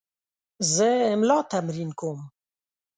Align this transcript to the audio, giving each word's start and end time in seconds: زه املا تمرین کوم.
زه 0.73 0.89
املا 1.11 1.37
تمرین 1.51 1.91
کوم. 1.99 2.19